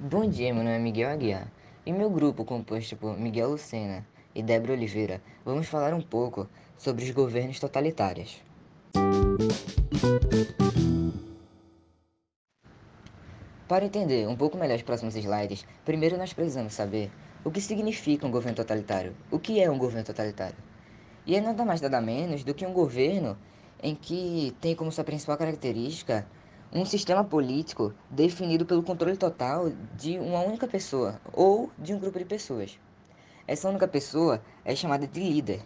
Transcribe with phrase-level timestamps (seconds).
[0.00, 1.50] Bom dia, meu nome é Miguel Aguiar.
[1.84, 7.04] E meu grupo, composto por Miguel Lucena e Débora Oliveira, vamos falar um pouco sobre
[7.04, 8.40] os governos totalitários.
[13.66, 17.10] Para entender um pouco melhor os próximos slides, primeiro nós precisamos saber
[17.42, 19.16] o que significa um governo totalitário.
[19.32, 20.56] O que é um governo totalitário?
[21.26, 23.36] E é nada mais nada menos do que um governo
[23.82, 26.24] em que tem como sua principal característica
[26.70, 32.18] um sistema político definido pelo controle total de uma única pessoa ou de um grupo
[32.18, 32.78] de pessoas.
[33.46, 35.62] Essa única pessoa é chamada de líder.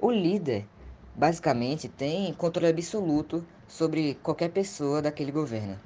[0.00, 0.66] O líder,
[1.14, 5.78] basicamente, tem controle absoluto sobre qualquer pessoa daquele governo.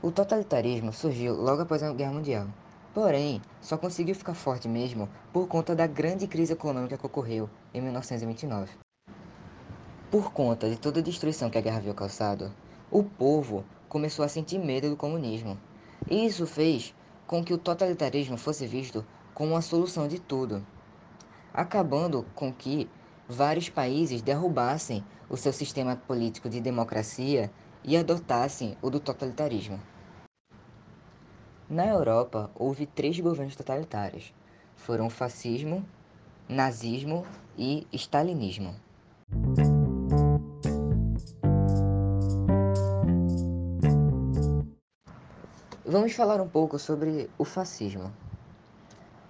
[0.00, 2.46] O totalitarismo surgiu logo após a Guerra Mundial,
[2.94, 7.80] porém só conseguiu ficar forte mesmo por conta da grande crise econômica que ocorreu em
[7.80, 8.70] 1929.
[10.08, 12.52] Por conta de toda a destruição que a guerra havia causado,
[12.90, 15.58] o povo começou a sentir medo do comunismo.
[16.10, 16.94] E isso fez
[17.26, 19.04] com que o totalitarismo fosse visto
[19.34, 20.64] como a solução de tudo,
[21.52, 22.88] acabando com que
[23.28, 27.52] vários países derrubassem o seu sistema político de democracia
[27.84, 29.78] e adotassem o do totalitarismo.
[31.68, 34.32] Na Europa, houve três governos totalitários.
[34.74, 35.84] Foram fascismo,
[36.48, 37.26] nazismo
[37.58, 38.74] e stalinismo.
[45.90, 48.12] Vamos falar um pouco sobre o fascismo.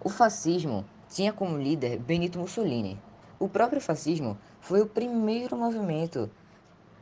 [0.02, 3.00] O fascismo tinha como líder Benito Mussolini.
[3.38, 6.28] O próprio fascismo foi o primeiro movimento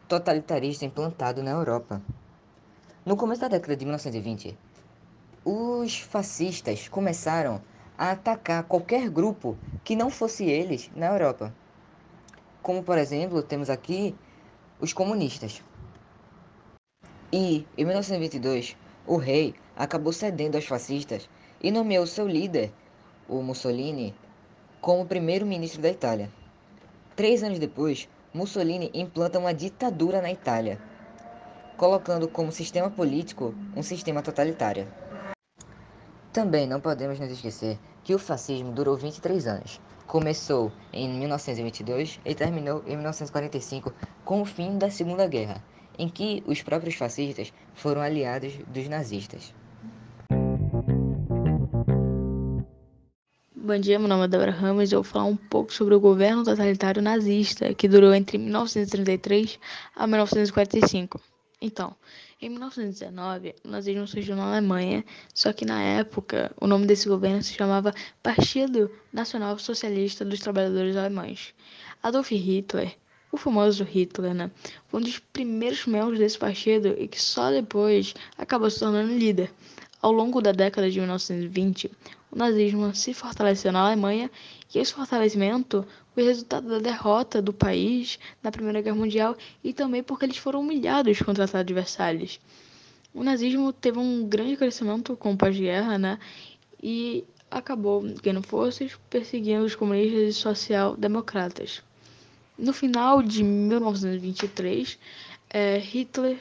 [0.06, 2.02] totalitarista implantado na Europa.
[3.02, 4.58] No começo da década de 1920,
[5.42, 7.62] os fascistas começaram
[7.96, 11.50] a atacar qualquer grupo que não fosse eles na Europa.
[12.60, 14.14] Como, por exemplo, temos aqui
[14.78, 15.62] os comunistas.
[17.32, 21.28] E, em 1922, o rei acabou cedendo aos fascistas
[21.62, 22.72] e nomeou seu líder,
[23.28, 24.14] o Mussolini,
[24.80, 26.30] como primeiro-ministro da Itália.
[27.14, 30.80] Três anos depois, Mussolini implanta uma ditadura na Itália,
[31.76, 34.86] colocando como sistema político um sistema totalitário.
[36.32, 39.80] Também não podemos nos esquecer que o fascismo durou 23 anos.
[40.06, 43.92] Começou em 1922 e terminou em 1945
[44.24, 45.62] com o fim da Segunda Guerra
[45.98, 49.54] em que os próprios fascistas foram aliados dos nazistas.
[53.54, 55.98] Bom dia, meu nome é Débora Ramos e eu vou falar um pouco sobre o
[55.98, 59.58] governo totalitário nazista que durou entre 1933
[59.96, 61.20] a 1945.
[61.60, 61.96] Então,
[62.40, 67.42] em 1919, o nazismo surgiu na Alemanha, só que na época o nome desse governo
[67.42, 71.52] se chamava Partido Nacional Socialista dos Trabalhadores Alemães.
[72.02, 72.96] Adolf Hitler
[73.36, 74.50] o famoso Hitler, né?
[74.88, 79.52] Foi um dos primeiros membros desse partido e que só depois acabou se tornando líder.
[80.02, 81.90] Ao longo da década de 1920,
[82.30, 84.30] o nazismo se fortaleceu na Alemanha
[84.74, 90.02] e esse fortalecimento foi resultado da derrota do país na Primeira Guerra Mundial e também
[90.02, 92.40] porque eles foram humilhados contra o Tratado de Versalhes.
[93.14, 96.18] O nazismo teve um grande crescimento com o pós-guerra, né?
[96.82, 101.82] E acabou ganhando forças, perseguindo os comunistas e social-democratas.
[102.58, 104.98] No final de 1923,
[105.50, 106.38] é, Hitler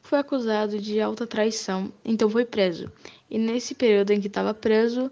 [0.00, 2.90] foi acusado de alta traição, então foi preso.
[3.28, 5.10] E nesse período em que estava preso,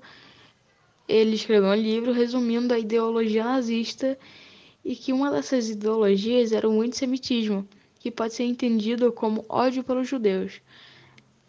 [1.08, 4.16] ele escreveu um livro resumindo a ideologia nazista
[4.84, 7.66] e que uma dessas ideologias era o antissemitismo,
[7.98, 10.60] que pode ser entendido como ódio pelos judeus.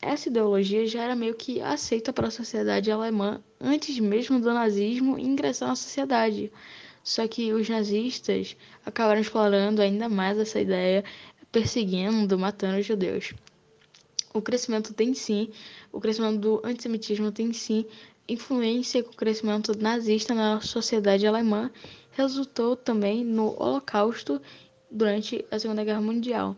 [0.02, 5.70] Essa ideologia já era meio que aceita pela sociedade alemã antes mesmo do nazismo ingressar
[5.70, 6.52] na sociedade.
[7.04, 8.56] Só que os nazistas
[8.86, 11.04] acabaram explorando ainda mais essa ideia,
[11.52, 13.34] perseguindo, matando os judeus.
[14.34, 15.50] O crescimento tem sim,
[15.92, 17.86] o crescimento do antissemitismo tem sim
[18.28, 21.72] influência com o crescimento nazista na sociedade alemã,
[22.12, 24.40] resultou também no Holocausto
[24.92, 26.56] durante a Segunda Guerra Mundial.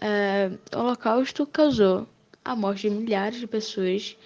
[0.00, 2.08] É, o Holocausto causou
[2.44, 4.16] a morte de milhares de pessoas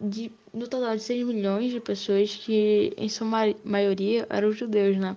[0.00, 3.26] de, no total de 6 milhões de pessoas que, em sua
[3.64, 5.16] maioria, eram judeus, né?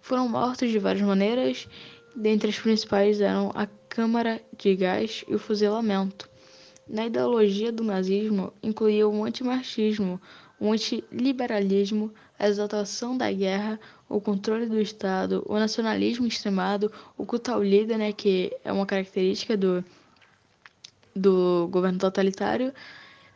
[0.00, 1.66] Foram mortos de várias maneiras,
[2.14, 6.28] dentre as principais eram a câmara de gás e o fuzilamento.
[6.86, 10.20] Na ideologia do nazismo, incluía o antimarxismo,
[10.60, 17.58] o antiliberalismo, a exaltação da guerra, o controle do Estado, o nacionalismo extremado, o culto
[17.96, 19.82] né, que é uma característica do,
[21.16, 22.72] do governo totalitário,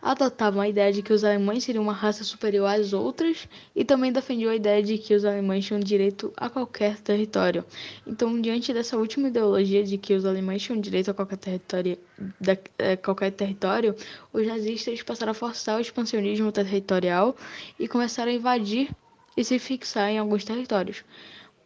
[0.01, 4.13] adotavam a ideia de que os alemães seriam uma raça superior às outras e também
[4.13, 7.65] defendiam a ideia de que os alemães tinham direito a qualquer território.
[8.07, 11.99] Então, diante dessa última ideologia de que os alemães tinham direito a qualquer território,
[12.41, 13.95] da, é, qualquer território
[14.33, 17.37] os nazistas passaram a forçar o expansionismo territorial
[17.79, 18.91] e começaram a invadir
[19.37, 21.05] e se fixar em alguns territórios.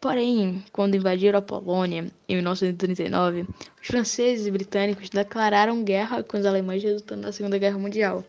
[0.02, 3.46] Porém, quando invadiram a Polônia em 1939,
[3.80, 8.24] os franceses e britânicos declararam guerra com os alemães, resultando na Segunda Guerra Mundial.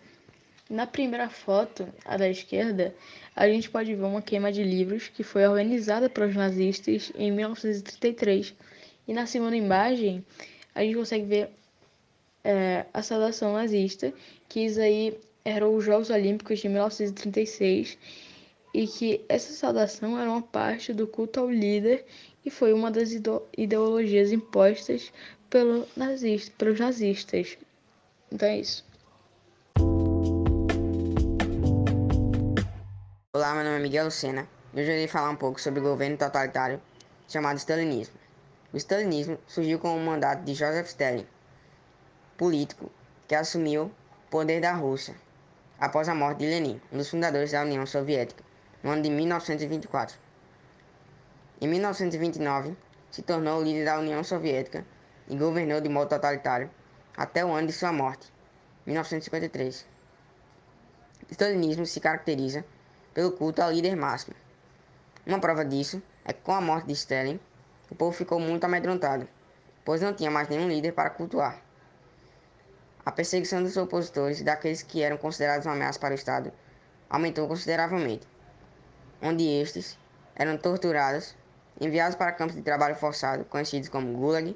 [0.69, 2.93] Na primeira foto, à da esquerda,
[3.35, 8.53] a gente pode ver uma queima de livros que foi organizada pelos nazistas em 1933.
[9.07, 10.23] E na segunda imagem,
[10.75, 11.49] a gente consegue ver
[12.43, 14.13] é, a saudação nazista,
[14.47, 17.97] que isso aí eram os Jogos Olímpicos de 1936
[18.73, 22.05] e que essa saudação era uma parte do culto ao líder
[22.43, 23.11] e foi uma das
[23.55, 25.13] ideologias impostas
[25.49, 27.57] pelo nazista, pelos nazistas.
[28.31, 28.83] Então é isso.
[33.35, 35.83] Olá, meu nome é Miguel Lucena e hoje eu irei falar um pouco sobre o
[35.83, 36.81] governo totalitário
[37.27, 38.15] chamado Stalinismo.
[38.73, 41.27] O Stalinismo surgiu com o mandato de Joseph Stalin,
[42.35, 42.91] político
[43.27, 43.91] que assumiu o
[44.31, 45.15] poder da Rússia
[45.79, 48.43] após a morte de Lenin, um dos fundadores da União Soviética
[48.83, 50.17] no ano de 1924.
[51.61, 52.75] Em 1929,
[53.09, 54.85] se tornou líder da União Soviética
[55.29, 56.69] e governou de modo totalitário
[57.15, 58.31] até o ano de sua morte,
[58.85, 59.85] 1953.
[61.29, 62.65] O stalinismo se caracteriza
[63.13, 64.35] pelo culto ao líder máximo.
[65.25, 67.39] Uma prova disso é que com a morte de Stalin,
[67.89, 69.27] o povo ficou muito amedrontado,
[69.85, 71.61] pois não tinha mais nenhum líder para cultuar.
[73.05, 76.51] A perseguição dos opositores e daqueles que eram considerados uma ameaça para o Estado
[77.09, 78.32] aumentou consideravelmente
[79.23, 79.97] onde estes
[80.35, 81.33] eram torturados,
[81.79, 84.55] enviados para campos de trabalho forçado, conhecidos como Gulag,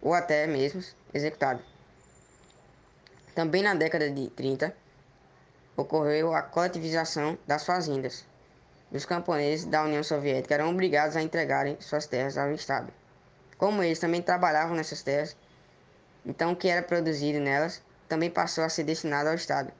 [0.00, 0.80] ou até mesmo
[1.12, 1.64] executados.
[3.34, 4.72] Também na década de 30,
[5.76, 8.24] ocorreu a coletivização das fazendas.
[8.92, 12.92] Os camponeses da União Soviética eram obrigados a entregarem suas terras ao Estado.
[13.58, 15.36] Como eles também trabalhavam nessas terras,
[16.24, 19.72] então o que era produzido nelas também passou a ser destinado ao Estado,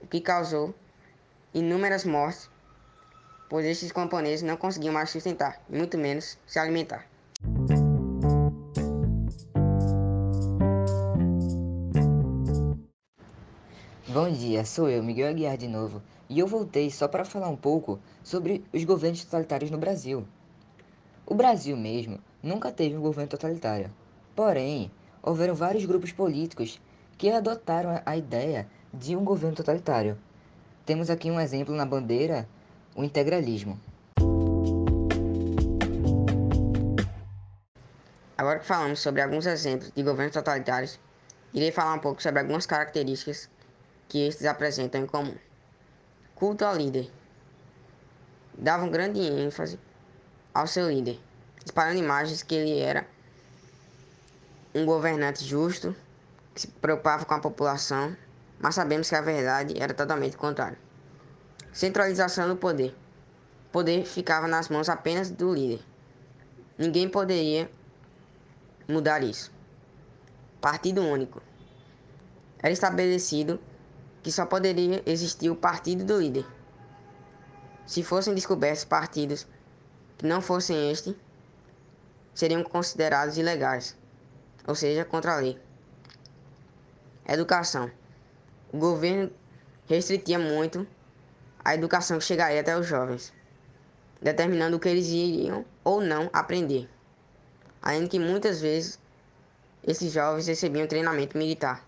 [0.00, 0.74] o que causou
[1.54, 2.50] inúmeras mortes
[3.50, 7.04] pois estes camponeses não conseguiam mais sustentar, muito menos se alimentar.
[14.06, 17.56] Bom dia, sou eu, Miguel Aguiar de novo, e eu voltei só para falar um
[17.56, 20.24] pouco sobre os governos totalitários no Brasil.
[21.26, 23.90] O Brasil mesmo nunca teve um governo totalitário,
[24.36, 26.80] porém, houveram vários grupos políticos
[27.18, 30.16] que adotaram a ideia de um governo totalitário.
[30.86, 32.48] Temos aqui um exemplo na bandeira
[32.94, 33.78] o integralismo.
[38.36, 40.98] Agora que falamos sobre alguns exemplos de governos totalitários,
[41.52, 43.50] irei falar um pouco sobre algumas características
[44.08, 45.36] que estes apresentam em comum.
[46.34, 47.10] Culto ao líder.
[48.56, 49.78] Davam grande ênfase
[50.54, 51.20] ao seu líder,
[51.64, 53.06] espalhando imagens que ele era
[54.74, 55.94] um governante justo,
[56.54, 58.16] que se preocupava com a população,
[58.58, 60.78] mas sabemos que a verdade era totalmente contrária.
[61.72, 62.94] Centralização do poder.
[63.68, 65.80] O poder ficava nas mãos apenas do líder.
[66.76, 67.70] Ninguém poderia
[68.88, 69.52] mudar isso.
[70.60, 71.40] Partido único.
[72.58, 73.60] Era estabelecido
[74.22, 76.44] que só poderia existir o partido do líder.
[77.86, 79.46] Se fossem descobertos partidos
[80.18, 81.16] que não fossem este,
[82.34, 83.96] seriam considerados ilegais,
[84.66, 85.58] ou seja, contra a lei.
[87.26, 87.90] Educação.
[88.72, 89.30] O governo
[89.86, 90.86] restritia muito
[91.70, 93.32] a educação chegaria até os jovens,
[94.20, 96.90] determinando o que eles iriam ou não aprender.
[97.80, 98.98] Além que muitas vezes
[99.84, 101.86] esses jovens recebiam treinamento militar.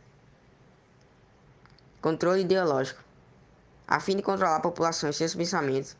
[2.01, 3.03] Controle ideológico.
[3.85, 5.97] A fim de controlar a população e seus pensamentos,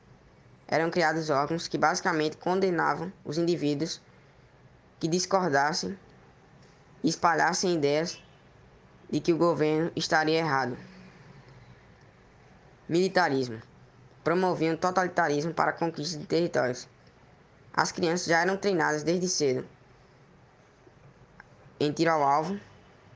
[0.69, 4.01] eram criados órgãos que basicamente condenavam os indivíduos
[5.01, 5.99] que discordassem
[7.03, 8.23] e espalhassem ideias
[9.11, 10.79] de que o governo estaria errado.
[12.89, 13.72] Militarismo.
[14.25, 16.89] Promoviam totalitarismo para a conquista de territórios.
[17.73, 19.67] As crianças já eram treinadas desde cedo
[21.85, 22.61] em tiro ao alvo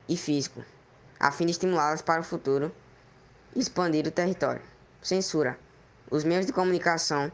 [0.09, 0.61] e físico,
[1.17, 2.69] a fim de estimulá-las para o futuro
[3.55, 4.61] e expandir o território.
[5.01, 5.57] Censura.
[6.11, 7.31] Os meios de comunicação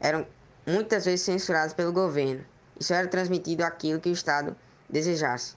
[0.00, 0.26] eram
[0.66, 2.44] muitas vezes censurados pelo governo
[2.78, 4.56] e só era transmitido aquilo que o Estado
[4.88, 5.54] desejasse.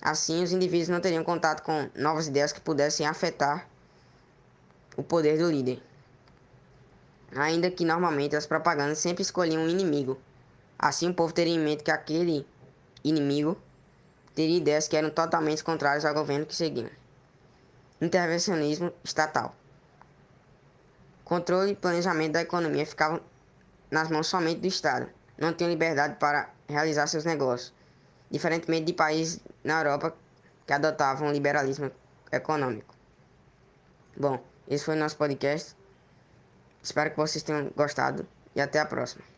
[0.00, 3.68] Assim, os indivíduos não teriam contato com novas ideias que pudessem afetar
[4.96, 5.82] o poder do líder.
[7.34, 10.20] Ainda que normalmente as propagandas sempre escolhiam um inimigo.
[10.78, 12.46] Assim o povo teria em mente que aquele
[13.02, 13.56] inimigo
[14.34, 16.90] teria ideias que eram totalmente contrárias ao governo que seguiam.
[18.00, 19.54] intervencionismo estatal.
[21.24, 23.20] Controle e planejamento da economia ficavam
[23.90, 25.08] nas mãos somente do Estado.
[25.38, 27.72] Não tinham liberdade para realizar seus negócios,
[28.30, 30.14] diferentemente de países na Europa
[30.66, 31.90] que adotavam liberalismo
[32.30, 32.94] econômico.
[34.16, 35.76] Bom, esse foi o nosso podcast.
[36.82, 39.31] Espero que vocês tenham gostado e até a próxima.